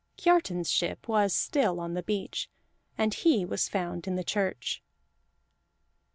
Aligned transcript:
Kiartan's 0.17 0.71
ship 0.71 1.07
was 1.07 1.31
still 1.31 1.79
on 1.79 1.93
the 1.93 2.01
beach, 2.01 2.49
and 2.97 3.13
he 3.13 3.45
was 3.45 3.69
found 3.69 4.07
in 4.07 4.15
the 4.15 4.23
church. 4.23 4.81